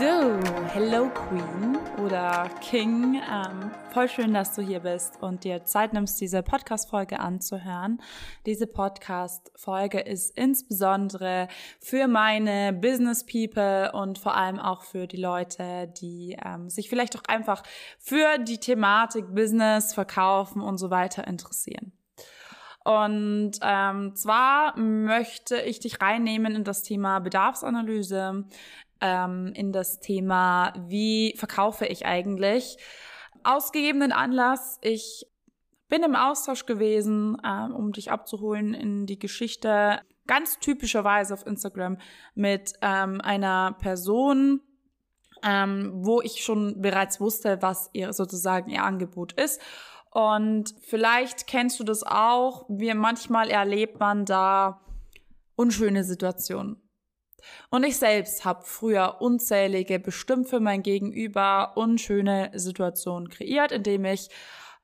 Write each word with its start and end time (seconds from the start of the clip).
So, 0.00 0.40
hello 0.72 1.10
Queen 1.10 1.76
oder 2.02 2.48
King. 2.62 3.16
Ähm, 3.16 3.70
voll 3.92 4.08
schön, 4.08 4.32
dass 4.32 4.54
du 4.54 4.62
hier 4.62 4.80
bist 4.80 5.22
und 5.22 5.44
dir 5.44 5.66
Zeit 5.66 5.92
nimmst, 5.92 6.18
diese 6.22 6.42
Podcast-Folge 6.42 7.20
anzuhören. 7.20 8.00
Diese 8.46 8.66
Podcast-Folge 8.66 10.00
ist 10.00 10.34
insbesondere 10.38 11.48
für 11.80 12.08
meine 12.08 12.72
Business 12.72 13.26
People 13.26 13.92
und 13.92 14.18
vor 14.18 14.34
allem 14.34 14.58
auch 14.58 14.84
für 14.84 15.06
die 15.06 15.18
Leute, 15.18 15.92
die 16.00 16.34
ähm, 16.42 16.70
sich 16.70 16.88
vielleicht 16.88 17.14
auch 17.18 17.24
einfach 17.28 17.62
für 17.98 18.38
die 18.38 18.56
Thematik 18.56 19.34
Business, 19.34 19.92
Verkaufen 19.92 20.62
und 20.62 20.78
so 20.78 20.88
weiter 20.88 21.26
interessieren. 21.26 21.92
Und 22.82 23.52
ähm, 23.60 24.16
zwar 24.16 24.78
möchte 24.78 25.60
ich 25.60 25.80
dich 25.80 26.00
reinnehmen 26.00 26.54
in 26.56 26.64
das 26.64 26.82
Thema 26.82 27.18
Bedarfsanalyse, 27.18 28.46
ähm, 29.00 29.52
in 29.54 29.72
das 29.72 30.00
Thema, 30.00 30.72
wie 30.88 31.34
verkaufe 31.36 31.86
ich 31.86 32.06
eigentlich. 32.06 32.78
Ausgegebenen 33.42 34.12
Anlass, 34.12 34.78
ich 34.82 35.26
bin 35.88 36.02
im 36.02 36.14
Austausch 36.14 36.66
gewesen, 36.66 37.36
ähm, 37.44 37.74
um 37.74 37.92
dich 37.92 38.10
abzuholen 38.10 38.74
in 38.74 39.06
die 39.06 39.18
Geschichte, 39.18 40.00
ganz 40.26 40.58
typischerweise 40.60 41.34
auf 41.34 41.46
Instagram 41.46 41.98
mit 42.34 42.74
ähm, 42.82 43.20
einer 43.20 43.76
Person, 43.80 44.60
ähm, 45.42 45.90
wo 45.94 46.20
ich 46.20 46.44
schon 46.44 46.80
bereits 46.80 47.20
wusste, 47.20 47.60
was 47.60 47.90
ihr 47.92 48.12
sozusagen 48.12 48.70
ihr 48.70 48.84
Angebot 48.84 49.32
ist. 49.32 49.60
Und 50.12 50.74
vielleicht 50.82 51.46
kennst 51.46 51.80
du 51.80 51.84
das 51.84 52.02
auch, 52.02 52.64
wie 52.68 52.92
manchmal 52.94 53.48
erlebt 53.48 53.98
man 54.00 54.24
da 54.24 54.80
unschöne 55.56 56.04
Situationen. 56.04 56.80
Und 57.70 57.84
ich 57.84 57.96
selbst 57.96 58.44
habe 58.44 58.64
früher 58.64 59.20
unzählige, 59.20 59.98
bestimmt 59.98 60.48
für 60.48 60.60
mein 60.60 60.82
Gegenüber 60.82 61.72
unschöne 61.76 62.50
Situationen 62.54 63.28
kreiert, 63.28 63.72
indem 63.72 64.04
ich 64.04 64.28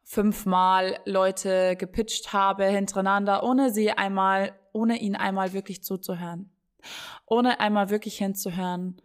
fünfmal 0.03 1.01
Leute 1.05 1.77
gepitcht 1.77 2.33
habe 2.33 2.65
hintereinander, 2.67 3.43
ohne 3.43 3.71
sie 3.71 3.91
einmal, 3.91 4.55
ohne 4.73 4.99
ihnen 4.99 5.17
einmal 5.17 5.53
wirklich 5.53 5.83
zuzuhören. 5.83 6.51
Ohne 7.27 7.59
einmal 7.59 7.91
wirklich 7.91 8.19
hinzuhören, 8.19 9.01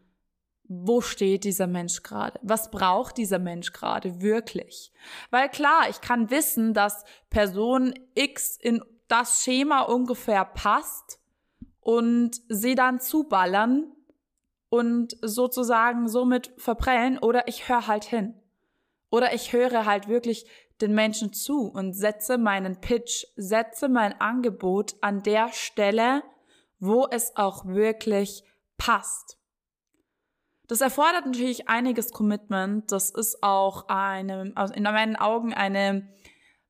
wo 0.74 1.02
steht 1.02 1.44
dieser 1.44 1.68
Mensch 1.68 2.02
gerade? 2.02 2.40
Was 2.44 2.72
braucht 2.72 3.18
dieser 3.18 3.40
Mensch 3.40 3.74
gerade 3.74 4.22
wirklich? 4.22 4.94
Weil 5.30 5.50
klar, 5.50 5.90
ich 5.90 6.00
kann 6.00 6.30
wissen, 6.30 6.74
dass 6.74 7.04
Person 7.30 7.94
X 8.16 8.56
in 8.56 8.82
das 9.10 9.44
Schema 9.44 9.82
ungefähr 9.82 10.46
passt, 10.46 11.20
und 11.82 12.42
sie 12.48 12.76
dann 12.76 13.00
zuballern 13.00 13.92
und 14.70 15.18
sozusagen 15.22 16.08
somit 16.08 16.54
verprellen 16.58 17.18
oder 17.18 17.48
ich 17.48 17.68
höre 17.68 17.88
halt 17.88 18.06
hin. 18.06 18.36
Oder 19.10 19.34
ich 19.34 19.52
höre 19.52 19.86
halt 19.86 20.08
wirklich 20.08 20.46
den 20.80 20.94
Menschen 20.96 21.34
zu 21.34 21.68
und 21.68 21.94
setze 21.94 22.38
meinen 22.38 22.80
Pitch, 22.80 23.26
setze 23.36 23.90
mein 23.90 24.20
Angebot 24.22 24.96
an 25.02 25.22
der 25.22 25.52
Stelle, 25.52 26.24
wo 26.80 27.08
es 27.12 27.36
auch 27.36 27.66
wirklich 27.66 28.44
passt. 28.78 29.38
Das 30.68 30.80
erfordert 30.80 31.26
natürlich 31.26 31.68
einiges 31.68 32.12
Commitment. 32.14 32.92
Das 32.92 33.10
ist 33.10 33.44
auch 33.44 33.90
eine, 33.90 34.54
in 34.74 34.84
meinen 34.84 35.18
Augen 35.18 35.54
eine 35.54 36.08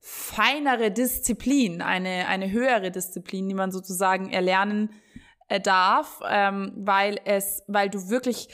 feinere 0.02 0.92
Disziplin, 0.92 1.82
eine, 1.82 2.28
eine 2.28 2.52
höhere 2.52 2.90
Disziplin, 2.90 3.48
die 3.48 3.54
man 3.54 3.72
sozusagen 3.72 4.32
erlernen 4.32 4.90
äh, 5.48 5.62
darf, 5.62 6.20
ähm, 6.28 6.74
weil 6.76 7.20
es, 7.24 7.64
weil 7.68 7.90
du 7.90 8.10
wirklich 8.10 8.50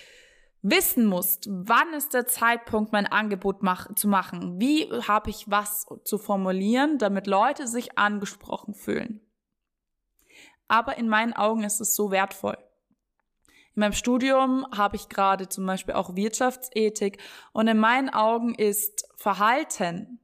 wissen 0.62 1.06
musst, 1.06 1.48
wann 1.50 1.94
ist 1.94 2.14
der 2.14 2.28
Zeitpunkt, 2.28 2.92
mein 2.92 3.08
Angebot 3.08 3.64
mach, 3.64 3.94
zu 3.96 4.10
machen? 4.10 4.60
Wie 4.60 4.92
habe 5.08 5.30
ich 5.30 5.50
was 5.50 5.88
zu 6.04 6.18
formulieren, 6.18 6.98
damit 6.98 7.28
Leute 7.28 7.68
sich 7.68 7.98
angesprochen 7.98 8.74
fühlen? 8.74 9.22
Aber 10.68 10.98
in 10.98 11.08
meinen 11.08 11.32
Augen 11.32 11.64
ist 11.64 11.80
es 11.80 11.96
so 11.96 12.12
wertvoll. 12.12 12.58
In 13.76 13.82
meinem 13.82 13.94
Studium 13.94 14.66
habe 14.76 14.98
ich 14.98 15.08
gerade 15.08 15.48
zum 15.48 15.66
Beispiel 15.66 15.94
auch 15.94 16.16
Wirtschaftsethik 16.16 17.22
und 17.54 17.70
in 17.70 17.78
meinen 17.78 18.10
Augen 18.10 18.54
ist 18.54 19.08
Verhalten 19.16 20.17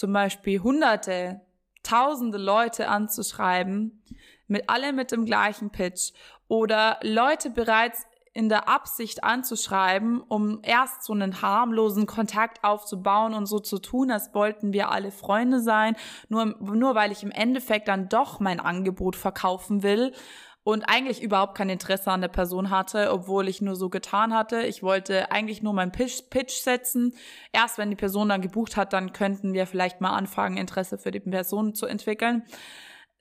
zum 0.00 0.14
Beispiel 0.14 0.62
hunderte, 0.62 1.42
tausende 1.82 2.38
Leute 2.38 2.88
anzuschreiben, 2.88 4.02
mit 4.46 4.70
alle 4.70 4.94
mit 4.94 5.12
dem 5.12 5.26
gleichen 5.26 5.70
Pitch 5.70 6.12
oder 6.48 6.98
Leute 7.02 7.50
bereits 7.50 8.06
in 8.32 8.48
der 8.48 8.66
Absicht 8.66 9.22
anzuschreiben, 9.24 10.22
um 10.22 10.60
erst 10.62 11.02
so 11.02 11.12
einen 11.12 11.42
harmlosen 11.42 12.06
Kontakt 12.06 12.64
aufzubauen 12.64 13.34
und 13.34 13.44
so 13.44 13.58
zu 13.58 13.78
tun, 13.78 14.10
als 14.10 14.32
wollten 14.32 14.72
wir 14.72 14.90
alle 14.90 15.10
Freunde 15.10 15.60
sein, 15.60 15.96
nur, 16.30 16.46
nur 16.46 16.94
weil 16.94 17.12
ich 17.12 17.22
im 17.22 17.30
Endeffekt 17.30 17.88
dann 17.88 18.08
doch 18.08 18.40
mein 18.40 18.58
Angebot 18.58 19.16
verkaufen 19.16 19.82
will 19.82 20.14
und 20.62 20.84
eigentlich 20.84 21.22
überhaupt 21.22 21.56
kein 21.56 21.70
Interesse 21.70 22.10
an 22.10 22.20
der 22.20 22.28
Person 22.28 22.70
hatte, 22.70 23.12
obwohl 23.12 23.48
ich 23.48 23.62
nur 23.62 23.76
so 23.76 23.88
getan 23.88 24.34
hatte. 24.34 24.62
Ich 24.62 24.82
wollte 24.82 25.32
eigentlich 25.32 25.62
nur 25.62 25.72
meinen 25.72 25.92
Pitch, 25.92 26.22
Pitch 26.28 26.52
setzen. 26.52 27.14
Erst 27.52 27.78
wenn 27.78 27.90
die 27.90 27.96
Person 27.96 28.28
dann 28.28 28.42
gebucht 28.42 28.76
hat, 28.76 28.92
dann 28.92 29.12
könnten 29.12 29.54
wir 29.54 29.66
vielleicht 29.66 30.00
mal 30.00 30.14
anfangen, 30.14 30.58
Interesse 30.58 30.98
für 30.98 31.10
die 31.10 31.20
Person 31.20 31.74
zu 31.74 31.86
entwickeln. 31.86 32.44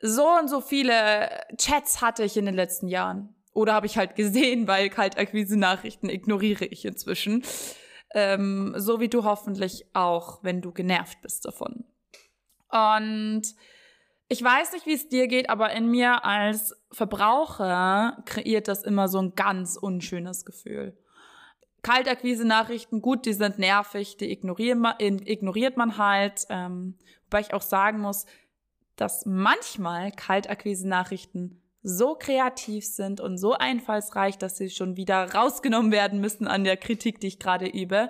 So 0.02 0.28
und 0.28 0.50
so 0.50 0.60
viele 0.60 1.30
Chats 1.58 2.02
hatte 2.02 2.24
ich 2.24 2.36
in 2.36 2.46
den 2.46 2.56
letzten 2.56 2.88
Jahren. 2.88 3.36
Oder 3.54 3.74
habe 3.74 3.86
ich 3.86 3.98
halt 3.98 4.16
gesehen, 4.16 4.68
weil 4.68 4.90
Kaltakquise-Nachrichten 4.90 6.10
ignoriere 6.10 6.66
ich 6.66 6.84
inzwischen. 6.84 7.44
Ähm, 8.14 8.74
so 8.76 9.00
wie 9.00 9.10
du 9.10 9.24
hoffentlich 9.24 9.86
auch, 9.94 10.44
wenn 10.44 10.62
du 10.62 10.72
genervt 10.72 11.22
bist 11.22 11.46
davon. 11.46 11.86
Und 12.70 13.44
ich 14.29 14.44
weiß 14.44 14.73
nicht, 14.73 14.85
wie 14.85 14.94
es 14.94 15.09
dir 15.09 15.28
geht, 15.28 15.50
aber 15.50 15.72
in 15.73 15.90
mir 15.90 16.23
als 16.23 16.75
Verbraucher 16.91 18.22
kreiert 18.25 18.67
das 18.67 18.84
immer 18.84 19.07
so 19.07 19.19
ein 19.19 19.34
ganz 19.35 19.75
unschönes 19.75 20.45
Gefühl. 20.45 20.95
Kaltakquise-Nachrichten, 21.81 23.01
gut, 23.01 23.25
die 23.25 23.34
sind 23.34 23.57
nervig, 23.57 24.17
die 24.17 24.31
ignoriert 24.31 25.78
man 25.78 25.97
halt. 25.97 26.45
Ähm, 26.50 26.95
wobei 27.25 27.41
ich 27.41 27.53
auch 27.53 27.62
sagen 27.62 28.00
muss, 28.00 28.28
dass 28.95 29.25
manchmal 29.25 30.12
Kaltakquise-Nachrichten 30.12 31.61
so 31.81 32.16
kreativ 32.16 32.85
sind 32.85 33.22
und 33.22 33.38
so 33.38 33.53
einfallsreich, 33.53 34.38
dass 34.38 34.57
sie 34.57 34.69
schon 34.69 34.96
wieder 34.97 35.34
rausgenommen 35.34 35.91
werden 35.91 36.19
müssen 36.19 36.47
an 36.47 36.66
der 36.66 36.78
Kritik, 36.78 37.19
die 37.19 37.28
ich 37.28 37.40
gerade 37.40 37.66
übe 37.66 38.09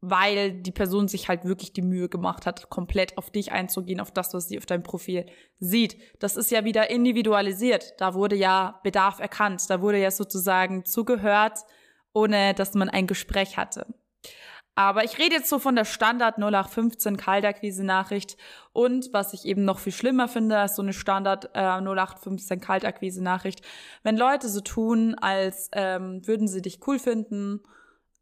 weil 0.00 0.52
die 0.52 0.72
Person 0.72 1.08
sich 1.08 1.28
halt 1.28 1.44
wirklich 1.44 1.72
die 1.72 1.82
Mühe 1.82 2.08
gemacht 2.08 2.46
hat, 2.46 2.70
komplett 2.70 3.18
auf 3.18 3.30
dich 3.30 3.52
einzugehen, 3.52 4.00
auf 4.00 4.10
das, 4.10 4.32
was 4.32 4.48
sie 4.48 4.58
auf 4.58 4.66
deinem 4.66 4.82
Profil 4.82 5.26
sieht. 5.58 5.98
Das 6.18 6.36
ist 6.36 6.50
ja 6.50 6.64
wieder 6.64 6.90
individualisiert. 6.90 7.94
Da 7.98 8.14
wurde 8.14 8.36
ja 8.36 8.80
Bedarf 8.82 9.20
erkannt. 9.20 9.68
Da 9.68 9.82
wurde 9.82 9.98
ja 9.98 10.10
sozusagen 10.10 10.86
zugehört, 10.86 11.58
ohne 12.14 12.54
dass 12.54 12.74
man 12.74 12.88
ein 12.88 13.06
Gespräch 13.06 13.58
hatte. 13.58 13.86
Aber 14.74 15.04
ich 15.04 15.18
rede 15.18 15.34
jetzt 15.34 15.50
so 15.50 15.58
von 15.58 15.76
der 15.76 15.84
Standard 15.84 16.38
0815 16.38 17.18
Kaltakquise-Nachricht 17.18 18.38
und 18.72 19.12
was 19.12 19.34
ich 19.34 19.44
eben 19.44 19.64
noch 19.66 19.78
viel 19.78 19.92
schlimmer 19.92 20.26
finde 20.26 20.56
als 20.56 20.76
so 20.76 20.82
eine 20.82 20.94
Standard 20.94 21.50
äh, 21.54 21.58
0815 21.58 22.60
Kaltakquise-Nachricht, 22.60 23.60
wenn 24.04 24.16
Leute 24.16 24.48
so 24.48 24.60
tun, 24.60 25.16
als 25.16 25.68
ähm, 25.72 26.26
würden 26.26 26.48
sie 26.48 26.62
dich 26.62 26.80
cool 26.86 26.98
finden 26.98 27.60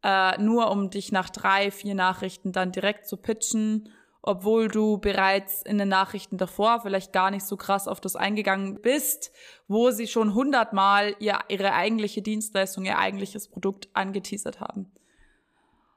äh, 0.03 0.41
nur 0.41 0.71
um 0.71 0.89
dich 0.89 1.11
nach 1.11 1.29
drei, 1.29 1.71
vier 1.71 1.95
Nachrichten 1.95 2.51
dann 2.51 2.71
direkt 2.71 3.07
zu 3.07 3.17
pitchen, 3.17 3.89
obwohl 4.21 4.67
du 4.67 4.97
bereits 4.97 5.61
in 5.61 5.77
den 5.77 5.87
Nachrichten 5.89 6.37
davor 6.37 6.81
vielleicht 6.81 7.13
gar 7.13 7.31
nicht 7.31 7.45
so 7.45 7.57
krass 7.57 7.87
auf 7.87 8.01
das 8.01 8.15
eingegangen 8.15 8.81
bist, 8.81 9.31
wo 9.67 9.91
sie 9.91 10.07
schon 10.07 10.33
hundertmal 10.33 11.15
ihr, 11.19 11.39
ihre 11.47 11.73
eigentliche 11.73 12.21
Dienstleistung, 12.21 12.85
ihr 12.85 12.97
eigentliches 12.97 13.49
Produkt 13.49 13.89
angeteasert 13.93 14.59
haben. 14.59 14.91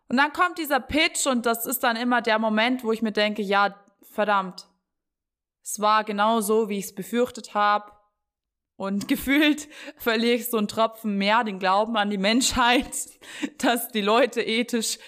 Und 0.09 0.19
dann 0.19 0.33
kommt 0.33 0.59
dieser 0.59 0.81
Pitch 0.81 1.27
und 1.27 1.47
das 1.47 1.67
ist 1.67 1.83
dann 1.83 1.97
immer 1.97 2.23
der 2.23 2.39
Moment, 2.39 2.85
wo 2.85 2.93
ich 2.93 3.03
mir 3.03 3.13
denke, 3.13 3.43
ja, 3.43 3.75
verdammt, 4.03 4.69
es 5.63 5.81
war 5.81 6.05
genau 6.05 6.41
so, 6.41 6.69
wie 6.69 6.79
ich 6.79 6.87
es 6.87 6.95
befürchtet 6.95 7.55
habe. 7.55 7.93
Und 8.77 9.09
gefühlt 9.09 9.69
verliere 9.97 10.35
ich 10.35 10.51
so 10.51 10.59
einen 10.59 10.69
Tropfen 10.69 11.17
mehr 11.17 11.45
den 11.45 11.59
Glauben 11.59 11.97
an 11.97 12.11
die 12.11 12.19
Menschheit, 12.19 12.91
dass 13.59 13.89
die 13.89 14.01
Leute 14.01 14.43
ethisch 14.43 14.99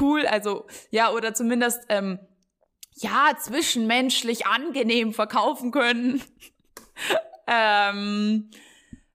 cool, 0.00 0.26
also 0.26 0.66
ja, 0.90 1.12
oder 1.12 1.34
zumindest 1.34 1.84
ähm, 1.88 2.18
ja, 2.94 3.32
zwischenmenschlich 3.38 4.46
angenehm 4.46 5.12
verkaufen 5.12 5.70
können. 5.70 6.22
ähm, 7.46 8.50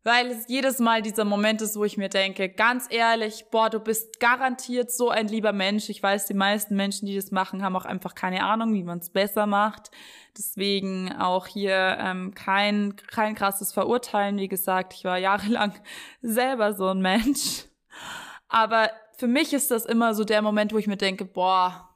weil 0.07 0.27
es 0.27 0.47
jedes 0.47 0.79
Mal 0.79 1.01
dieser 1.01 1.25
Moment 1.25 1.61
ist, 1.61 1.75
wo 1.75 1.83
ich 1.83 1.97
mir 1.97 2.07
denke, 2.07 2.47
ganz 2.47 2.87
ehrlich, 2.89 3.47
boah, 3.51 3.69
du 3.69 3.81
bist 3.81 4.21
garantiert 4.21 4.89
so 4.89 5.09
ein 5.09 5.27
lieber 5.27 5.51
Mensch. 5.51 5.89
Ich 5.89 6.01
weiß, 6.01 6.27
die 6.27 6.33
meisten 6.33 6.77
Menschen, 6.77 7.07
die 7.07 7.15
das 7.17 7.31
machen, 7.31 7.61
haben 7.61 7.75
auch 7.75 7.83
einfach 7.83 8.15
keine 8.15 8.45
Ahnung, 8.45 8.73
wie 8.73 8.85
man 8.85 8.99
es 8.99 9.09
besser 9.09 9.47
macht. 9.47 9.91
Deswegen 10.37 11.11
auch 11.11 11.45
hier 11.45 11.97
ähm, 11.99 12.33
kein, 12.33 12.95
kein 12.95 13.35
krasses 13.35 13.73
Verurteilen. 13.73 14.37
Wie 14.37 14.47
gesagt, 14.47 14.93
ich 14.93 15.03
war 15.03 15.17
jahrelang 15.17 15.73
selber 16.21 16.73
so 16.73 16.87
ein 16.87 17.01
Mensch. 17.01 17.65
Aber 18.47 18.89
für 19.17 19.27
mich 19.27 19.51
ist 19.51 19.71
das 19.71 19.85
immer 19.85 20.13
so 20.13 20.23
der 20.23 20.41
Moment, 20.41 20.71
wo 20.71 20.77
ich 20.77 20.87
mir 20.87 20.95
denke, 20.95 21.25
boah, 21.25 21.89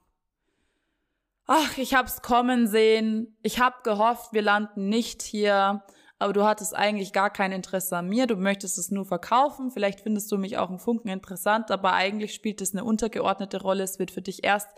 ach, 1.48 1.78
ich 1.78 1.94
hab's 1.94 2.22
kommen 2.22 2.68
sehen. 2.68 3.38
Ich 3.42 3.62
hab 3.62 3.86
gehofft, 3.86 4.34
wir 4.34 4.42
landen 4.42 4.90
nicht 4.90 5.22
hier 5.22 5.82
aber 6.22 6.34
du 6.34 6.46
hattest 6.46 6.76
eigentlich 6.76 7.14
gar 7.14 7.32
kein 7.32 7.52
Interesse 7.52 7.98
an 7.98 8.08
mir, 8.08 8.28
du 8.28 8.36
möchtest 8.36 8.78
es 8.78 8.92
nur 8.92 9.06
verkaufen, 9.06 9.72
vielleicht 9.72 10.02
findest 10.02 10.32
du 10.32 10.38
mich 10.38 10.58
auch 10.60 10.70
einen 10.70 10.78
Funken 10.78 11.10
interessant, 11.10 11.72
aber 11.72 11.94
eigentlich 11.94 12.36
spielt 12.36 12.62
es 12.62 12.74
eine 12.74 12.84
untergeordnete 12.84 13.60
Rolle, 13.60 13.84
es 13.84 13.98
wird 13.98 14.12
für 14.12 14.22
dich 14.22 14.44
erst 14.44 14.70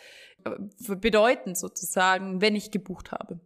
äh, 0.46 0.96
bedeutend 0.96 1.58
sozusagen, 1.58 2.40
wenn 2.40 2.56
ich 2.56 2.72
gebucht 2.72 3.12
habe. 3.12 3.42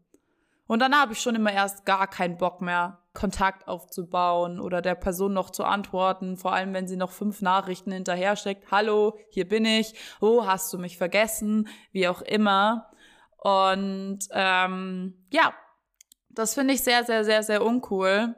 Und 0.67 0.79
dann 0.79 0.93
habe 0.93 1.13
ich 1.13 1.19
schon 1.19 1.33
immer 1.33 1.51
erst 1.51 1.85
gar 1.85 2.07
keinen 2.07 2.37
Bock 2.37 2.61
mehr, 2.61 2.99
Kontakt 3.15 3.67
aufzubauen 3.67 4.59
oder 4.59 4.83
der 4.83 4.93
Person 4.93 5.33
noch 5.33 5.49
zu 5.49 5.63
antworten, 5.63 6.37
vor 6.37 6.53
allem 6.53 6.75
wenn 6.75 6.87
sie 6.87 6.97
noch 6.97 7.09
fünf 7.09 7.41
Nachrichten 7.41 7.91
hinterher 7.91 8.35
steckt. 8.35 8.69
Hallo, 8.69 9.17
hier 9.29 9.47
bin 9.47 9.65
ich. 9.65 9.95
Oh, 10.21 10.45
hast 10.45 10.71
du 10.71 10.77
mich 10.77 10.97
vergessen? 10.97 11.67
Wie 11.91 12.07
auch 12.07 12.21
immer. 12.21 12.91
Und 13.37 14.19
ähm, 14.33 15.25
ja, 15.31 15.51
das 16.37 16.53
finde 16.53 16.73
ich 16.73 16.83
sehr, 16.83 17.03
sehr, 17.03 17.23
sehr, 17.23 17.43
sehr 17.43 17.65
uncool. 17.65 18.35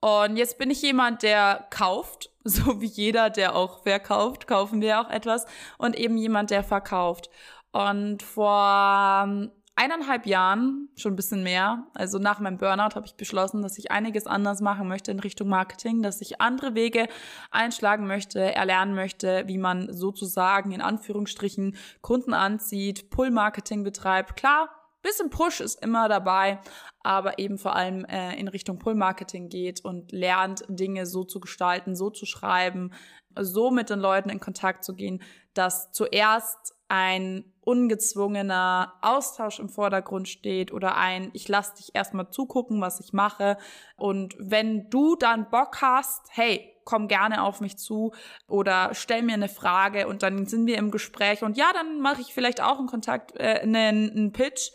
Und 0.00 0.36
jetzt 0.36 0.58
bin 0.58 0.70
ich 0.70 0.80
jemand, 0.82 1.22
der 1.22 1.66
kauft, 1.70 2.30
so 2.44 2.80
wie 2.80 2.86
jeder, 2.86 3.30
der 3.30 3.56
auch 3.56 3.82
verkauft, 3.82 4.46
kaufen 4.46 4.80
wir 4.80 5.00
auch 5.00 5.10
etwas. 5.10 5.46
Und 5.78 5.96
eben 5.96 6.16
jemand, 6.16 6.50
der 6.50 6.62
verkauft. 6.62 7.30
Und 7.72 8.22
vor 8.22 9.24
ähm, 9.26 9.50
eineinhalb 9.74 10.26
Jahren, 10.26 10.88
schon 10.96 11.12
ein 11.12 11.16
bisschen 11.16 11.42
mehr, 11.42 11.86
also 11.94 12.18
nach 12.18 12.40
meinem 12.40 12.58
Burnout, 12.58 12.94
habe 12.94 13.06
ich 13.06 13.14
beschlossen, 13.14 13.62
dass 13.62 13.78
ich 13.78 13.90
einiges 13.90 14.26
anders 14.26 14.60
machen 14.60 14.88
möchte 14.88 15.10
in 15.10 15.20
Richtung 15.20 15.48
Marketing, 15.48 16.02
dass 16.02 16.20
ich 16.20 16.40
andere 16.40 16.74
Wege 16.74 17.08
einschlagen 17.50 18.06
möchte, 18.06 18.40
erlernen 18.40 18.94
möchte, 18.94 19.44
wie 19.46 19.58
man 19.58 19.92
sozusagen 19.92 20.72
in 20.72 20.80
Anführungsstrichen 20.80 21.76
Kunden 22.00 22.32
anzieht, 22.32 23.10
Pull-Marketing 23.10 23.84
betreibt. 23.84 24.36
Klar, 24.36 24.68
bisschen 25.08 25.30
Push 25.30 25.60
ist 25.60 25.82
immer 25.82 26.08
dabei, 26.08 26.60
aber 27.02 27.38
eben 27.38 27.58
vor 27.58 27.74
allem 27.74 28.04
äh, 28.04 28.38
in 28.38 28.48
Richtung 28.48 28.78
Pull-Marketing 28.78 29.48
geht 29.48 29.84
und 29.84 30.12
lernt, 30.12 30.64
Dinge 30.68 31.06
so 31.06 31.24
zu 31.24 31.40
gestalten, 31.40 31.96
so 31.96 32.10
zu 32.10 32.26
schreiben, 32.26 32.92
so 33.38 33.70
mit 33.70 33.90
den 33.90 34.00
Leuten 34.00 34.30
in 34.30 34.40
Kontakt 34.40 34.84
zu 34.84 34.94
gehen, 34.94 35.22
dass 35.54 35.90
zuerst 35.92 36.74
ein 36.88 37.52
ungezwungener 37.68 38.94
Austausch 39.02 39.58
im 39.58 39.68
Vordergrund 39.68 40.26
steht 40.26 40.72
oder 40.72 40.96
ein, 40.96 41.28
ich 41.34 41.48
lass 41.48 41.74
dich 41.74 41.94
erstmal 41.94 42.30
zugucken, 42.30 42.80
was 42.80 42.98
ich 42.98 43.12
mache. 43.12 43.58
Und 43.98 44.34
wenn 44.38 44.88
du 44.88 45.16
dann 45.16 45.50
Bock 45.50 45.82
hast, 45.82 46.28
hey, 46.30 46.74
komm 46.84 47.08
gerne 47.08 47.42
auf 47.42 47.60
mich 47.60 47.76
zu 47.76 48.14
oder 48.46 48.94
stell 48.94 49.20
mir 49.20 49.34
eine 49.34 49.50
Frage 49.50 50.08
und 50.08 50.22
dann 50.22 50.46
sind 50.46 50.66
wir 50.66 50.78
im 50.78 50.90
Gespräch 50.90 51.42
und 51.42 51.58
ja, 51.58 51.70
dann 51.74 52.00
mache 52.00 52.22
ich 52.22 52.32
vielleicht 52.32 52.62
auch 52.62 52.78
einen 52.78 52.88
Kontakt, 52.88 53.38
äh, 53.38 53.60
einen, 53.60 54.10
einen 54.12 54.32
Pitch, 54.32 54.70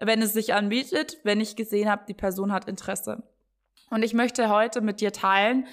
wenn 0.00 0.22
es 0.22 0.32
sich 0.32 0.54
anbietet, 0.54 1.18
wenn 1.24 1.42
ich 1.42 1.54
gesehen 1.54 1.90
habe, 1.90 2.06
die 2.08 2.14
Person 2.14 2.50
hat 2.50 2.66
Interesse. 2.66 3.24
Und 3.90 4.02
ich 4.02 4.14
möchte 4.14 4.48
heute 4.48 4.80
mit 4.80 5.02
dir 5.02 5.12
teilen, 5.12 5.66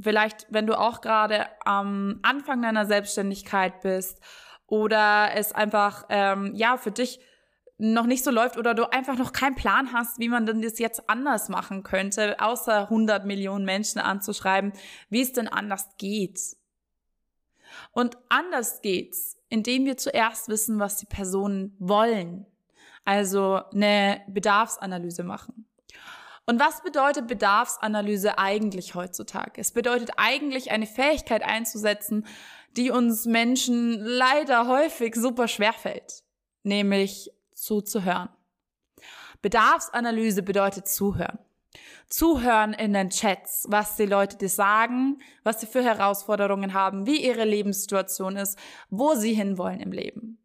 vielleicht, 0.00 0.46
wenn 0.48 0.66
du 0.66 0.78
auch 0.78 1.02
gerade 1.02 1.48
am 1.66 2.20
Anfang 2.22 2.62
deiner 2.62 2.86
Selbstständigkeit 2.86 3.82
bist 3.82 4.22
oder 4.74 5.30
es 5.34 5.52
einfach 5.52 6.06
ähm, 6.08 6.52
ja 6.54 6.76
für 6.76 6.90
dich 6.90 7.20
noch 7.78 8.06
nicht 8.06 8.24
so 8.24 8.30
läuft 8.30 8.56
oder 8.56 8.74
du 8.74 8.90
einfach 8.90 9.16
noch 9.16 9.32
keinen 9.32 9.54
Plan 9.54 9.92
hast, 9.92 10.18
wie 10.18 10.28
man 10.28 10.46
denn 10.46 10.62
das 10.62 10.78
jetzt 10.78 11.08
anders 11.08 11.48
machen 11.48 11.82
könnte, 11.82 12.40
außer 12.40 12.82
100 12.82 13.24
Millionen 13.24 13.64
Menschen 13.64 14.00
anzuschreiben, 14.00 14.72
wie 15.10 15.22
es 15.22 15.32
denn 15.32 15.48
anders 15.48 15.88
geht. 15.96 16.40
Und 17.92 18.16
anders 18.28 18.80
geht's, 18.82 19.36
indem 19.48 19.84
wir 19.84 19.96
zuerst 19.96 20.48
wissen, 20.48 20.78
was 20.78 20.96
die 20.96 21.06
Personen 21.06 21.76
wollen. 21.78 22.46
Also 23.04 23.60
eine 23.72 24.22
Bedarfsanalyse 24.28 25.24
machen. 25.24 25.68
Und 26.46 26.60
was 26.60 26.82
bedeutet 26.82 27.26
Bedarfsanalyse 27.26 28.38
eigentlich 28.38 28.94
heutzutage? 28.94 29.60
Es 29.60 29.72
bedeutet 29.72 30.10
eigentlich 30.16 30.70
eine 30.70 30.86
Fähigkeit 30.86 31.42
einzusetzen, 31.42 32.26
die 32.76 32.90
uns 32.90 33.24
Menschen 33.24 33.98
leider 34.00 34.66
häufig 34.66 35.14
super 35.14 35.48
schwer 35.48 35.72
fällt, 35.72 36.22
nämlich 36.62 37.30
zuzuhören. 37.54 38.28
Bedarfsanalyse 39.40 40.42
bedeutet 40.42 40.88
zuhören. 40.88 41.38
Zuhören 42.08 42.74
in 42.74 42.92
den 42.92 43.10
Chats, 43.10 43.66
was 43.68 43.96
die 43.96 44.06
Leute 44.06 44.36
dir 44.36 44.48
sagen, 44.48 45.20
was 45.42 45.60
sie 45.60 45.66
für 45.66 45.82
Herausforderungen 45.82 46.74
haben, 46.74 47.06
wie 47.06 47.24
ihre 47.24 47.44
Lebenssituation 47.44 48.36
ist, 48.36 48.58
wo 48.90 49.14
sie 49.14 49.32
hinwollen 49.32 49.80
im 49.80 49.92
Leben. 49.92 50.43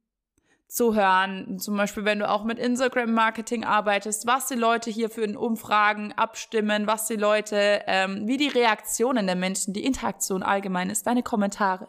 Zuhören, 0.69 1.57
zum 1.57 1.75
Beispiel, 1.77 2.06
wenn 2.06 2.19
du 2.19 2.30
auch 2.30 2.44
mit 2.44 2.60
Instagram-Marketing 2.60 3.63
arbeitest, 3.63 4.27
was 4.27 4.45
die 4.45 4.56
Leute 4.56 4.92
hier 4.92 5.10
für 5.10 5.25
Umfragen 5.36 6.13
abstimmen, 6.13 6.86
was 6.86 7.07
die 7.07 7.16
Leute, 7.16 7.81
ähm, 7.88 8.27
wie 8.27 8.38
die 8.38 8.50
Reaktionen 8.50 9.25
der 9.25 9.36
Menschen, 9.36 9.74
die 9.74 9.83
Interaktion 9.83 10.44
allgemein 10.44 10.92
ist, 10.92 11.07
deine 11.07 11.24
Kommentare. 11.24 11.88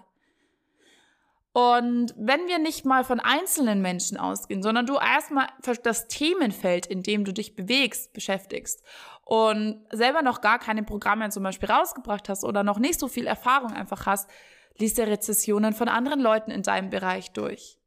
Und 1.52 2.14
wenn 2.16 2.46
wir 2.46 2.58
nicht 2.58 2.86
mal 2.86 3.04
von 3.04 3.20
einzelnen 3.20 3.82
Menschen 3.82 4.16
ausgehen, 4.16 4.62
sondern 4.62 4.86
du 4.86 4.96
erstmal 4.96 5.48
das 5.82 6.08
Themenfeld, 6.08 6.86
in 6.86 7.02
dem 7.02 7.24
du 7.24 7.34
dich 7.34 7.54
bewegst, 7.54 8.14
beschäftigst 8.14 8.82
und 9.24 9.84
selber 9.90 10.22
noch 10.22 10.40
gar 10.40 10.58
keine 10.58 10.84
Programme 10.84 11.28
zum 11.28 11.42
Beispiel 11.42 11.70
rausgebracht 11.70 12.30
hast 12.30 12.44
oder 12.44 12.62
noch 12.62 12.78
nicht 12.78 12.98
so 12.98 13.08
viel 13.08 13.26
Erfahrung 13.26 13.72
einfach 13.72 14.06
hast, 14.06 14.30
liest 14.78 14.96
dir 14.96 15.06
Rezessionen 15.06 15.74
von 15.74 15.88
anderen 15.88 16.20
Leuten 16.20 16.50
in 16.50 16.62
deinem 16.62 16.88
Bereich 16.88 17.32
durch. 17.32 17.79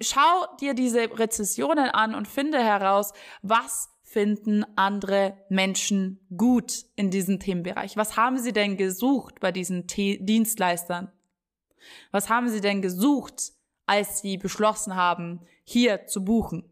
Schau 0.00 0.56
dir 0.60 0.74
diese 0.74 1.18
Rezessionen 1.18 1.90
an 1.90 2.14
und 2.14 2.28
finde 2.28 2.58
heraus, 2.58 3.12
was 3.42 3.88
finden 4.02 4.64
andere 4.76 5.36
Menschen 5.48 6.18
gut 6.36 6.86
in 6.96 7.10
diesem 7.10 7.38
Themenbereich? 7.38 7.96
Was 7.96 8.16
haben 8.16 8.38
sie 8.38 8.52
denn 8.52 8.76
gesucht 8.76 9.40
bei 9.40 9.52
diesen 9.52 9.86
T 9.86 10.18
Dienstleistern? 10.18 11.12
Was 12.10 12.28
haben 12.28 12.48
Sie 12.48 12.60
denn 12.60 12.82
gesucht, 12.82 13.52
als 13.86 14.20
Sie 14.20 14.36
beschlossen 14.36 14.94
haben, 14.94 15.40
hier 15.64 16.06
zu 16.06 16.24
buchen? 16.24 16.70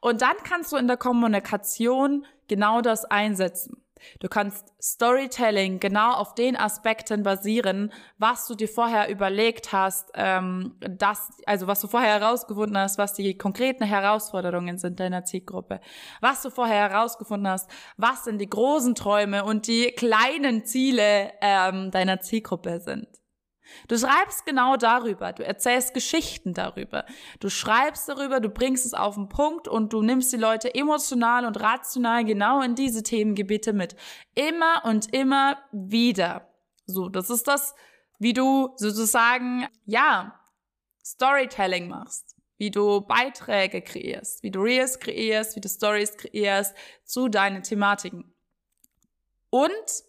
Und 0.00 0.22
dann 0.22 0.36
kannst 0.44 0.72
du 0.72 0.76
in 0.76 0.86
der 0.86 0.96
Kommunikation 0.96 2.24
genau 2.46 2.80
das 2.80 3.04
einsetzen. 3.04 3.82
Du 4.20 4.28
kannst 4.28 4.72
Storytelling 4.80 5.80
genau 5.80 6.12
auf 6.12 6.34
den 6.34 6.56
Aspekten 6.56 7.22
basieren, 7.22 7.92
was 8.18 8.46
du 8.46 8.54
dir 8.54 8.68
vorher 8.68 9.08
überlegt 9.08 9.72
hast, 9.72 10.10
ähm, 10.14 10.76
das, 10.80 11.30
also 11.46 11.66
was 11.66 11.80
du 11.80 11.88
vorher 11.88 12.20
herausgefunden 12.20 12.78
hast, 12.78 12.98
was 12.98 13.14
die 13.14 13.36
konkreten 13.36 13.84
Herausforderungen 13.84 14.78
sind 14.78 15.00
deiner 15.00 15.24
Zielgruppe, 15.24 15.80
was 16.20 16.42
du 16.42 16.50
vorher 16.50 16.90
herausgefunden 16.90 17.48
hast, 17.48 17.70
was 17.96 18.24
sind 18.24 18.38
die 18.38 18.50
großen 18.50 18.94
Träume 18.94 19.44
und 19.44 19.66
die 19.66 19.92
kleinen 19.92 20.64
Ziele 20.64 21.32
ähm, 21.40 21.90
deiner 21.90 22.20
Zielgruppe 22.20 22.80
sind. 22.80 23.08
Du 23.88 23.98
schreibst 23.98 24.46
genau 24.46 24.76
darüber, 24.76 25.32
du 25.32 25.44
erzählst 25.44 25.94
Geschichten 25.94 26.54
darüber, 26.54 27.04
du 27.40 27.48
schreibst 27.48 28.08
darüber, 28.08 28.40
du 28.40 28.48
bringst 28.48 28.86
es 28.86 28.94
auf 28.94 29.14
den 29.14 29.28
Punkt 29.28 29.68
und 29.68 29.92
du 29.92 30.02
nimmst 30.02 30.32
die 30.32 30.36
Leute 30.36 30.74
emotional 30.74 31.44
und 31.44 31.60
rational 31.60 32.24
genau 32.24 32.60
in 32.62 32.74
diese 32.74 33.02
Themengebiete 33.02 33.72
mit. 33.72 33.96
Immer 34.34 34.82
und 34.84 35.12
immer 35.14 35.58
wieder. 35.72 36.48
So, 36.86 37.08
das 37.08 37.30
ist 37.30 37.46
das, 37.46 37.74
wie 38.18 38.32
du 38.32 38.72
sozusagen, 38.76 39.66
ja, 39.84 40.40
Storytelling 41.04 41.88
machst, 41.88 42.36
wie 42.58 42.70
du 42.70 43.00
Beiträge 43.00 43.80
kreierst, 43.80 44.42
wie 44.42 44.50
du 44.50 44.60
Reels 44.60 44.98
kreierst, 44.98 45.56
wie 45.56 45.60
du 45.60 45.68
Stories 45.68 46.16
kreierst 46.16 46.74
zu 47.04 47.28
deinen 47.28 47.62
Thematiken. 47.62 48.34
Und 49.50 50.07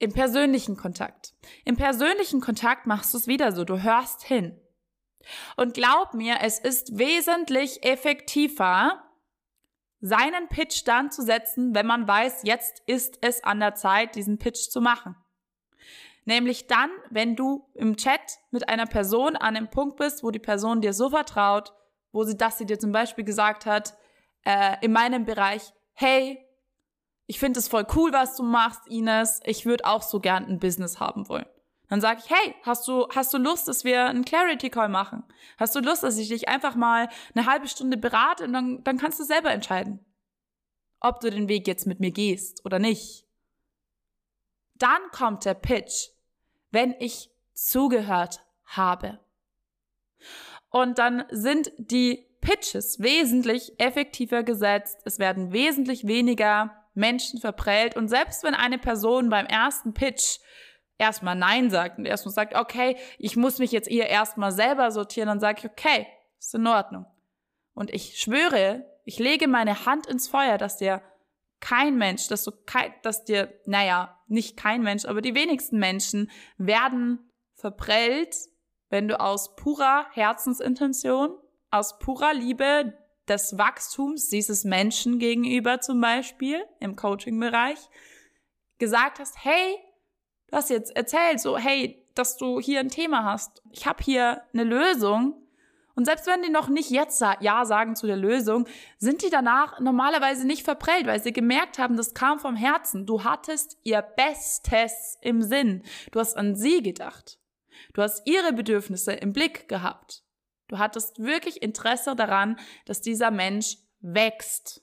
im 0.00 0.12
persönlichen 0.12 0.76
Kontakt. 0.76 1.34
Im 1.64 1.76
persönlichen 1.76 2.40
Kontakt 2.40 2.86
machst 2.86 3.14
du 3.14 3.18
es 3.18 3.26
wieder 3.26 3.52
so, 3.52 3.64
du 3.64 3.82
hörst 3.82 4.24
hin. 4.24 4.58
Und 5.56 5.74
glaub 5.74 6.14
mir, 6.14 6.38
es 6.40 6.58
ist 6.58 6.98
wesentlich 6.98 7.84
effektiver, 7.84 9.04
seinen 10.00 10.48
Pitch 10.48 10.82
dann 10.86 11.10
zu 11.10 11.22
setzen, 11.22 11.74
wenn 11.74 11.86
man 11.86 12.08
weiß, 12.08 12.40
jetzt 12.44 12.82
ist 12.86 13.18
es 13.20 13.44
an 13.44 13.60
der 13.60 13.74
Zeit, 13.74 14.14
diesen 14.14 14.38
Pitch 14.38 14.70
zu 14.70 14.80
machen. 14.80 15.14
Nämlich 16.24 16.66
dann, 16.66 16.90
wenn 17.10 17.36
du 17.36 17.68
im 17.74 17.96
Chat 17.96 18.38
mit 18.50 18.70
einer 18.70 18.86
Person 18.86 19.36
an 19.36 19.54
dem 19.54 19.68
Punkt 19.68 19.98
bist, 19.98 20.24
wo 20.24 20.30
die 20.30 20.38
Person 20.38 20.80
dir 20.80 20.94
so 20.94 21.10
vertraut, 21.10 21.74
wo 22.12 22.24
sie 22.24 22.36
das 22.36 22.56
sie 22.56 22.64
dir 22.64 22.78
zum 22.78 22.92
Beispiel 22.92 23.24
gesagt 23.24 23.66
hat, 23.66 23.94
äh, 24.44 24.76
in 24.80 24.92
meinem 24.92 25.26
Bereich, 25.26 25.74
hey, 25.92 26.42
ich 27.30 27.38
finde 27.38 27.60
es 27.60 27.68
voll 27.68 27.86
cool, 27.94 28.12
was 28.12 28.34
du 28.34 28.42
machst, 28.42 28.88
Ines. 28.88 29.38
Ich 29.44 29.64
würde 29.64 29.84
auch 29.84 30.02
so 30.02 30.18
gern 30.18 30.46
ein 30.46 30.58
Business 30.58 30.98
haben 30.98 31.28
wollen. 31.28 31.46
Dann 31.88 32.00
sage 32.00 32.20
ich, 32.24 32.28
hey, 32.28 32.56
hast 32.64 32.88
du, 32.88 33.06
hast 33.14 33.32
du 33.32 33.38
Lust, 33.38 33.68
dass 33.68 33.84
wir 33.84 34.06
einen 34.06 34.24
Clarity 34.24 34.68
Call 34.68 34.88
machen? 34.88 35.22
Hast 35.56 35.76
du 35.76 35.78
Lust, 35.78 36.02
dass 36.02 36.18
ich 36.18 36.26
dich 36.26 36.48
einfach 36.48 36.74
mal 36.74 37.08
eine 37.32 37.46
halbe 37.46 37.68
Stunde 37.68 37.96
berate 37.96 38.42
und 38.42 38.52
dann, 38.52 38.82
dann 38.82 38.98
kannst 38.98 39.20
du 39.20 39.24
selber 39.24 39.52
entscheiden, 39.52 40.04
ob 40.98 41.20
du 41.20 41.30
den 41.30 41.46
Weg 41.46 41.68
jetzt 41.68 41.86
mit 41.86 42.00
mir 42.00 42.10
gehst 42.10 42.64
oder 42.64 42.80
nicht. 42.80 43.24
Dann 44.74 45.00
kommt 45.12 45.44
der 45.44 45.54
Pitch. 45.54 46.08
wenn 46.72 46.96
ich 46.98 47.30
zugehört 47.52 48.40
habe. 48.64 49.20
Und 50.68 50.98
dann 50.98 51.26
sind 51.30 51.70
die 51.78 52.26
Pitches 52.40 52.98
wesentlich 52.98 53.78
effektiver 53.78 54.42
gesetzt. 54.42 54.98
Es 55.04 55.20
werden 55.20 55.52
wesentlich 55.52 56.08
weniger 56.08 56.79
Menschen 56.94 57.40
verprellt. 57.40 57.96
Und 57.96 58.08
selbst 58.08 58.42
wenn 58.44 58.54
eine 58.54 58.78
Person 58.78 59.28
beim 59.28 59.46
ersten 59.46 59.94
Pitch 59.94 60.38
erstmal 60.98 61.34
Nein 61.34 61.70
sagt 61.70 61.98
und 61.98 62.04
erstmal 62.04 62.34
sagt, 62.34 62.54
okay, 62.54 62.96
ich 63.18 63.36
muss 63.36 63.58
mich 63.58 63.72
jetzt 63.72 63.88
ihr 63.88 64.06
erstmal 64.06 64.52
selber 64.52 64.90
sortieren, 64.90 65.28
dann 65.28 65.40
sage 65.40 65.60
ich, 65.60 65.70
okay, 65.70 66.06
ist 66.38 66.54
in 66.54 66.66
Ordnung. 66.66 67.06
Und 67.74 67.90
ich 67.90 68.18
schwöre, 68.20 68.84
ich 69.04 69.18
lege 69.18 69.48
meine 69.48 69.86
Hand 69.86 70.06
ins 70.06 70.28
Feuer, 70.28 70.58
dass 70.58 70.76
dir 70.76 71.02
kein 71.60 71.96
Mensch, 71.96 72.28
dass 72.28 72.44
du 72.44 72.52
kein, 72.66 72.92
dass 73.02 73.24
dir, 73.24 73.52
naja, 73.66 74.18
nicht 74.26 74.56
kein 74.56 74.82
Mensch, 74.82 75.04
aber 75.04 75.20
die 75.20 75.34
wenigsten 75.34 75.78
Menschen 75.78 76.30
werden 76.56 77.30
verprellt, 77.54 78.34
wenn 78.88 79.08
du 79.08 79.20
aus 79.20 79.56
purer 79.56 80.06
Herzensintention, 80.12 81.36
aus 81.70 81.98
purer 81.98 82.34
Liebe 82.34 82.94
des 83.30 83.56
Wachstums 83.56 84.28
dieses 84.28 84.64
Menschen 84.64 85.18
gegenüber 85.18 85.80
zum 85.80 86.00
Beispiel 86.00 86.62
im 86.80 86.96
Coaching-Bereich 86.96 87.78
gesagt 88.78 89.20
hast, 89.20 89.44
hey, 89.44 89.78
du 90.48 90.56
hast 90.56 90.70
jetzt 90.70 90.94
erzählt, 90.96 91.40
so, 91.40 91.56
hey, 91.56 92.04
dass 92.14 92.36
du 92.36 92.60
hier 92.60 92.80
ein 92.80 92.88
Thema 92.88 93.24
hast. 93.24 93.62
Ich 93.70 93.86
habe 93.86 94.02
hier 94.02 94.42
eine 94.52 94.64
Lösung. 94.64 95.34
Und 95.94 96.04
selbst 96.06 96.26
wenn 96.26 96.42
die 96.42 96.50
noch 96.50 96.68
nicht 96.68 96.90
jetzt 96.90 97.22
Ja 97.40 97.64
sagen 97.64 97.94
zu 97.94 98.06
der 98.06 98.16
Lösung, 98.16 98.66
sind 98.98 99.22
die 99.22 99.30
danach 99.30 99.80
normalerweise 99.80 100.46
nicht 100.46 100.64
verprellt, 100.64 101.06
weil 101.06 101.22
sie 101.22 101.32
gemerkt 101.32 101.78
haben, 101.78 101.96
das 101.96 102.14
kam 102.14 102.38
vom 102.38 102.56
Herzen. 102.56 103.06
Du 103.06 103.22
hattest 103.22 103.78
ihr 103.84 104.02
Bestes 104.02 105.18
im 105.20 105.42
Sinn. 105.42 105.82
Du 106.10 106.20
hast 106.20 106.36
an 106.36 106.54
sie 106.56 106.82
gedacht. 106.82 107.38
Du 107.92 108.02
hast 108.02 108.26
ihre 108.26 108.52
Bedürfnisse 108.52 109.12
im 109.12 109.32
Blick 109.32 109.68
gehabt. 109.68 110.24
Du 110.70 110.78
hattest 110.78 111.18
wirklich 111.18 111.62
Interesse 111.62 112.14
daran, 112.14 112.56
dass 112.86 113.00
dieser 113.00 113.32
Mensch 113.32 113.76
wächst. 113.98 114.82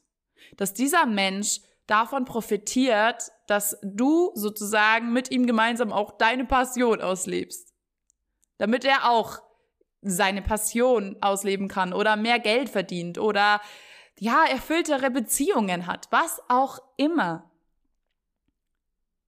Dass 0.58 0.74
dieser 0.74 1.06
Mensch 1.06 1.62
davon 1.88 2.25
profitiert, 2.25 3.32
dass 3.48 3.77
du 3.82 4.32
sozusagen 4.36 5.13
mit 5.13 5.32
ihm 5.32 5.48
gemeinsam 5.48 5.94
auch 5.94 6.17
deine 6.17 6.44
Passion 6.44 7.00
auslebst. 7.00 7.74
Damit 8.58 8.84
er 8.84 9.10
auch 9.10 9.41
seine 10.01 10.41
Passion 10.41 11.15
ausleben 11.22 11.70
kann 11.70 11.94
oder 11.94 12.17
mehr 12.17 12.39
Geld 12.39 12.67
verdient 12.67 13.17
oder 13.17 13.62
ja, 14.20 14.44
erfülltere 14.44 15.10
Beziehungen 15.10 15.88
hat, 15.88 16.08
was 16.12 16.41
auch 16.50 16.79
immer. 16.98 17.47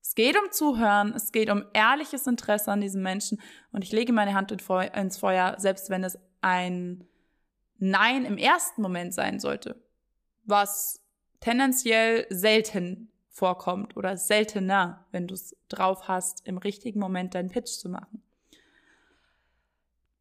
Es 0.10 0.16
geht 0.16 0.36
um 0.44 0.52
Zuhören, 0.52 1.14
es 1.16 1.32
geht 1.32 1.52
um 1.52 1.66
ehrliches 1.72 2.26
Interesse 2.26 2.72
an 2.72 2.82
diesem 2.82 3.04
Menschen 3.04 3.40
und 3.72 3.84
ich 3.84 3.92
lege 3.92 4.12
meine 4.12 4.34
Hand 4.34 4.52
ins 4.52 5.18
Feuer, 5.20 5.54
selbst 5.60 5.92
wenn 5.92 6.04
es 6.04 6.18
ein 6.42 7.08
Nein 7.78 8.26
im 8.26 8.40
ersten 8.40 8.82
Moment 8.82 9.14
sein 9.14 9.40
sollte, 9.40 9.80
was 10.46 11.06
tendenziell 11.42 12.26
selten 12.32 13.12
vorkommt 13.28 13.98
oder 13.98 14.18
seltener, 14.18 15.06
wenn 15.12 15.28
du 15.28 15.36
es 15.36 15.56
drauf 15.68 16.08
hast, 16.08 16.44
im 16.48 16.58
richtigen 16.58 17.00
Moment 17.00 17.36
deinen 17.36 17.52
Pitch 17.52 17.70
zu 17.70 17.88
machen. 17.88 18.24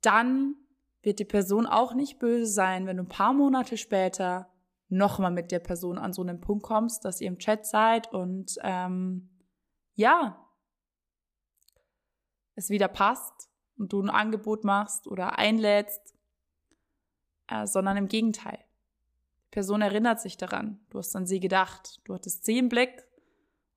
Dann 0.03 0.55
wird 1.01 1.19
die 1.19 1.25
Person 1.25 1.65
auch 1.65 1.95
nicht 1.95 2.19
böse 2.19 2.53
sein, 2.53 2.85
wenn 2.85 2.99
du 2.99 3.05
ein 3.05 3.09
paar 3.09 3.33
Monate 3.33 3.79
später 3.79 4.51
nochmal 4.91 5.31
mit 5.31 5.51
der 5.51 5.61
Person 5.61 5.97
an 5.97 6.13
so 6.13 6.21
einem 6.21 6.43
Punkt 6.43 6.65
kommst, 6.65 7.07
dass 7.07 7.23
ihr 7.23 7.29
im 7.29 7.39
Chat 7.39 7.65
seid 7.65 8.13
und 8.13 8.59
ähm, 8.63 9.31
ja, 9.99 10.49
es 12.55 12.71
wieder 12.71 12.87
passt 12.87 13.51
und 13.77 13.93
du 13.93 14.01
ein 14.01 14.11
Angebot 14.11 14.63
machst 14.63 15.09
oder 15.09 15.39
einlädst, 15.39 16.15
äh, 17.49 17.67
sondern 17.67 17.97
im 17.97 18.07
Gegenteil. 18.07 18.59
Die 19.47 19.51
Person 19.51 19.83
erinnert 19.83 20.21
sich 20.21 20.37
daran, 20.37 20.79
du 20.91 20.99
hast 20.99 21.17
an 21.17 21.27
sie 21.27 21.41
gedacht, 21.41 22.01
du 22.05 22.15
hattest 22.15 22.45
sie 22.45 22.59
im 22.59 22.69
Blick 22.69 23.09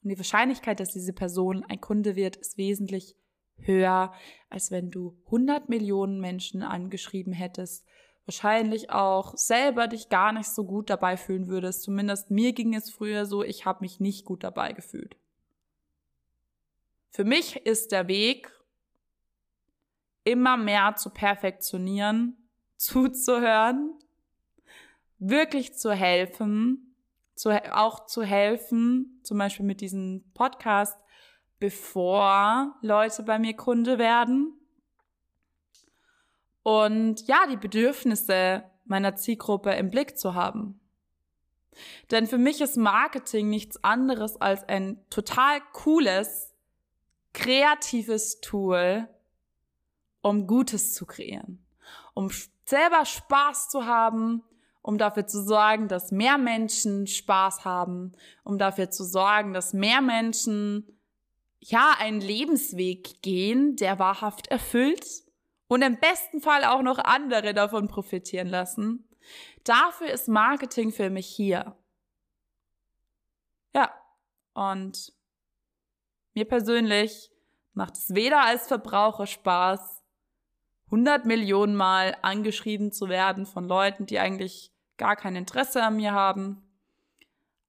und 0.04 0.10
die 0.10 0.18
Wahrscheinlichkeit, 0.18 0.80
dass 0.80 0.94
diese 0.94 1.14
Person 1.14 1.64
ein 1.64 1.82
Kunde 1.82 2.16
wird, 2.16 2.36
ist 2.36 2.58
wesentlich 2.58 3.16
höher, 3.58 4.14
als 4.50 4.70
wenn 4.70 4.92
du 4.92 5.18
100 5.26 5.70
Millionen 5.70 6.20
Menschen 6.20 6.62
angeschrieben 6.62 7.34
hättest. 7.34 7.84
Wahrscheinlich 8.26 8.92
auch 8.92 9.36
selber 9.38 9.88
dich 9.88 10.10
gar 10.10 10.34
nicht 10.34 10.50
so 10.50 10.66
gut 10.66 10.92
dabei 10.92 11.18
fühlen 11.18 11.48
würdest. 11.48 11.82
Zumindest 11.82 12.30
mir 12.30 12.54
ging 12.54 12.76
es 12.76 12.92
früher 12.92 13.26
so, 13.26 13.44
ich 13.44 13.66
habe 13.66 13.82
mich 13.82 14.00
nicht 14.00 14.26
gut 14.26 14.44
dabei 14.44 14.74
gefühlt. 14.74 15.18
Für 17.12 17.26
mich 17.26 17.58
ist 17.66 17.92
der 17.92 18.08
Weg, 18.08 18.50
immer 20.24 20.56
mehr 20.56 20.96
zu 20.96 21.10
perfektionieren, 21.10 22.38
zuzuhören, 22.78 23.94
wirklich 25.20 25.74
zu 25.76 25.92
helfen, 25.92 26.96
zu, 27.36 27.50
auch 27.76 28.06
zu 28.06 28.24
helfen, 28.24 29.20
zum 29.24 29.38
Beispiel 29.38 29.66
mit 29.66 29.82
diesem 29.82 30.24
Podcast, 30.34 30.98
bevor 31.60 32.78
Leute 32.82 33.24
bei 33.24 33.38
mir 33.38 33.56
Kunde 33.56 33.98
werden. 33.98 34.58
Und 36.64 37.28
ja, 37.28 37.46
die 37.48 37.58
Bedürfnisse 37.58 38.64
meiner 38.86 39.16
Zielgruppe 39.16 39.72
im 39.72 39.92
Blick 39.92 40.18
zu 40.18 40.34
haben. 40.34 40.80
Denn 42.10 42.28
für 42.28 42.38
mich 42.38 42.62
ist 42.62 42.78
Marketing 42.78 43.50
nichts 43.50 43.84
anderes 43.84 44.40
als 44.40 44.64
ein 44.68 45.04
total 45.10 45.62
cooles, 45.74 46.51
kreatives 47.34 48.42
Tool, 48.42 49.08
um 50.22 50.48
Gutes 50.48 50.94
zu 50.94 51.06
kreieren, 51.06 51.66
um 52.14 52.30
selber 52.66 53.06
Spaß 53.06 53.70
zu 53.70 53.86
haben, 53.86 54.44
um 54.82 54.98
dafür 54.98 55.28
zu 55.28 55.44
sorgen, 55.44 55.88
dass 55.88 56.12
mehr 56.12 56.38
Menschen 56.38 57.08
Spaß 57.08 57.66
haben, 57.66 58.14
um 58.44 58.58
dafür 58.58 58.90
zu 58.90 59.04
sorgen, 59.04 59.54
dass 59.54 59.74
mehr 59.74 60.02
Menschen 60.02 60.98
ja 61.60 61.96
einen 62.00 62.22
Lebensweg 62.22 63.22
gehen, 63.22 63.76
der 63.76 64.00
wahrhaft 64.00 64.48
erfüllt 64.48 65.06
und 65.68 65.84
im 65.84 66.00
besten 66.00 66.42
Fall 66.42 66.66
auch 66.66 66.82
noch 66.82 66.98
andere 66.98 67.54
davon 67.54 67.88
profitieren 67.88 68.48
lassen. 68.48 69.08
Dafür 69.64 70.10
ist 70.10 70.28
Marketing 70.28 70.92
für 70.92 71.10
mich 71.10 71.28
hier. 71.28 71.78
Ja, 73.74 73.92
und 74.54 75.14
mir 76.34 76.46
persönlich 76.46 77.32
macht 77.74 77.98
es 77.98 78.14
weder 78.14 78.44
als 78.46 78.68
Verbraucher 78.68 79.28
Spaß, 79.28 80.04
100 80.86 81.26
Millionen 81.26 81.76
Mal 81.76 82.18
angeschrieben 82.22 82.92
zu 82.92 83.08
werden 83.08 83.46
von 83.46 83.68
Leuten, 83.68 84.06
die 84.06 84.20
eigentlich 84.20 84.74
gar 84.98 85.16
kein 85.16 85.36
Interesse 85.36 85.82
an 85.84 85.96
mir 85.96 86.12
haben. 86.12 86.62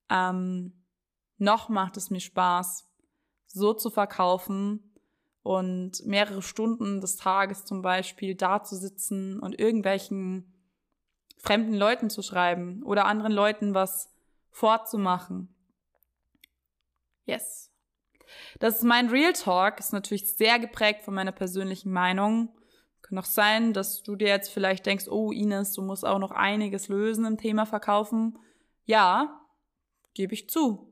Ähm, 0.09 0.73
noch 1.37 1.69
macht 1.69 1.97
es 1.97 2.09
mir 2.09 2.19
Spaß, 2.19 2.89
so 3.47 3.73
zu 3.73 3.89
verkaufen 3.89 4.93
und 5.41 6.05
mehrere 6.05 6.41
Stunden 6.41 7.01
des 7.01 7.17
Tages 7.17 7.65
zum 7.65 7.81
Beispiel 7.81 8.35
da 8.35 8.63
zu 8.63 8.75
sitzen 8.75 9.39
und 9.39 9.59
irgendwelchen 9.59 10.53
fremden 11.37 11.73
Leuten 11.73 12.09
zu 12.09 12.21
schreiben 12.21 12.83
oder 12.83 13.05
anderen 13.05 13.33
Leuten 13.33 13.73
was 13.73 14.09
vorzumachen. 14.51 15.53
Yes. 17.25 17.72
Das 18.59 18.77
ist 18.77 18.83
mein 18.83 19.09
Real 19.09 19.33
Talk, 19.33 19.79
ist 19.79 19.93
natürlich 19.93 20.35
sehr 20.35 20.59
geprägt 20.59 21.01
von 21.01 21.13
meiner 21.13 21.31
persönlichen 21.31 21.91
Meinung 21.91 22.49
kann 23.13 23.23
auch 23.23 23.25
sein, 23.25 23.73
dass 23.73 24.01
du 24.01 24.15
dir 24.15 24.29
jetzt 24.29 24.49
vielleicht 24.49 24.87
denkst, 24.87 25.07
oh 25.07 25.31
Ines, 25.31 25.73
du 25.73 25.83
musst 25.83 26.05
auch 26.05 26.17
noch 26.17 26.31
einiges 26.31 26.87
lösen 26.87 27.25
im 27.25 27.37
Thema 27.37 27.65
Verkaufen. 27.67 28.39
Ja, 28.85 29.41
gebe 30.15 30.33
ich 30.33 30.49
zu. 30.49 30.91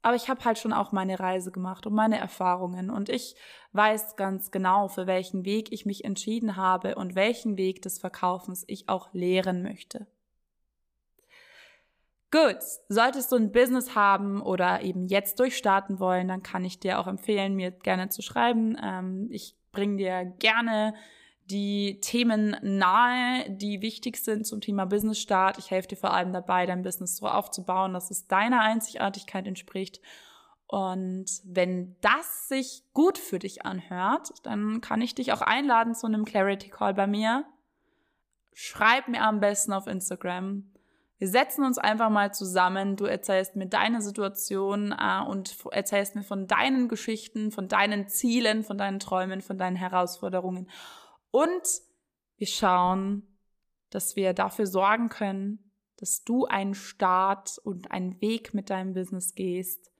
Aber 0.00 0.16
ich 0.16 0.28
habe 0.28 0.44
halt 0.44 0.58
schon 0.58 0.72
auch 0.72 0.90
meine 0.90 1.20
Reise 1.20 1.52
gemacht 1.52 1.86
und 1.86 1.94
meine 1.94 2.18
Erfahrungen 2.18 2.90
und 2.90 3.08
ich 3.08 3.36
weiß 3.72 4.16
ganz 4.16 4.50
genau, 4.50 4.88
für 4.88 5.06
welchen 5.06 5.44
Weg 5.44 5.70
ich 5.70 5.86
mich 5.86 6.04
entschieden 6.04 6.56
habe 6.56 6.96
und 6.96 7.14
welchen 7.14 7.56
Weg 7.56 7.82
des 7.82 8.00
Verkaufens 8.00 8.64
ich 8.66 8.88
auch 8.88 9.12
lehren 9.12 9.62
möchte. 9.62 10.08
Gut, 12.32 12.62
solltest 12.88 13.30
du 13.30 13.36
ein 13.36 13.52
Business 13.52 13.94
haben 13.94 14.40
oder 14.40 14.80
eben 14.80 15.06
jetzt 15.06 15.38
durchstarten 15.38 16.00
wollen, 16.00 16.28
dann 16.28 16.42
kann 16.42 16.64
ich 16.64 16.80
dir 16.80 16.98
auch 16.98 17.06
empfehlen, 17.06 17.54
mir 17.54 17.70
gerne 17.70 18.08
zu 18.08 18.22
schreiben. 18.22 18.74
Ähm, 18.82 19.28
ich 19.30 19.54
bringe 19.70 19.98
dir 19.98 20.24
gerne 20.38 20.94
die 21.50 22.00
Themen 22.00 22.56
nahe, 22.62 23.50
die 23.50 23.82
wichtig 23.82 24.16
sind 24.16 24.46
zum 24.46 24.62
Thema 24.62 24.86
Business 24.86 25.18
Start. 25.18 25.58
Ich 25.58 25.70
helfe 25.70 25.88
dir 25.88 25.96
vor 25.96 26.14
allem 26.14 26.32
dabei, 26.32 26.64
dein 26.64 26.82
Business 26.82 27.18
so 27.18 27.28
aufzubauen, 27.28 27.92
dass 27.92 28.10
es 28.10 28.26
deiner 28.28 28.62
Einzigartigkeit 28.62 29.46
entspricht. 29.46 30.00
Und 30.66 31.26
wenn 31.44 31.96
das 32.00 32.48
sich 32.48 32.82
gut 32.94 33.18
für 33.18 33.40
dich 33.40 33.66
anhört, 33.66 34.32
dann 34.44 34.80
kann 34.80 35.02
ich 35.02 35.14
dich 35.14 35.34
auch 35.34 35.42
einladen 35.42 35.94
zu 35.94 36.06
einem 36.06 36.24
Clarity 36.24 36.70
Call 36.70 36.94
bei 36.94 37.06
mir. 37.06 37.44
Schreib 38.54 39.08
mir 39.08 39.20
am 39.20 39.40
besten 39.40 39.74
auf 39.74 39.86
Instagram. 39.86 40.71
Wir 41.22 41.28
setzen 41.28 41.64
uns 41.64 41.78
einfach 41.78 42.10
mal 42.10 42.34
zusammen. 42.34 42.96
Du 42.96 43.04
erzählst 43.04 43.54
mir 43.54 43.66
deine 43.68 44.02
Situation 44.02 44.90
äh, 44.90 45.22
und 45.24 45.54
erzählst 45.70 46.16
mir 46.16 46.24
von 46.24 46.48
deinen 46.48 46.88
Geschichten, 46.88 47.52
von 47.52 47.68
deinen 47.68 48.08
Zielen, 48.08 48.64
von 48.64 48.76
deinen 48.76 48.98
Träumen, 48.98 49.40
von 49.40 49.56
deinen 49.56 49.76
Herausforderungen. 49.76 50.68
Und 51.30 51.62
wir 52.38 52.48
schauen, 52.48 53.22
dass 53.90 54.16
wir 54.16 54.34
dafür 54.34 54.66
sorgen 54.66 55.10
können, 55.10 55.70
dass 55.96 56.24
du 56.24 56.46
einen 56.46 56.74
Start 56.74 57.56
und 57.62 57.92
einen 57.92 58.20
Weg 58.20 58.52
mit 58.52 58.68
deinem 58.68 58.92
Business 58.92 59.36
gehst, 59.36 59.92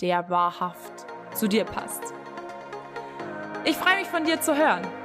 der 0.00 0.30
wahrhaft 0.30 1.04
zu 1.34 1.48
dir 1.48 1.66
passt. 1.66 2.14
Ich 3.66 3.76
freue 3.76 3.98
mich 3.98 4.08
von 4.08 4.24
dir 4.24 4.40
zu 4.40 4.56
hören. 4.56 5.01